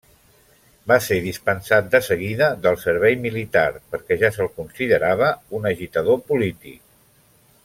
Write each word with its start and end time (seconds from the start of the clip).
Va 0.91 0.95
ser 1.07 1.17
dispensat 1.25 1.91
de 1.97 2.01
seguida 2.07 2.49
del 2.63 2.79
servei 2.85 3.19
militar 3.27 3.67
perquè 3.93 4.21
ja 4.25 4.35
se'l 4.39 4.53
considerava 4.59 5.33
un 5.61 5.73
agitador 5.77 6.23
polític. 6.33 6.87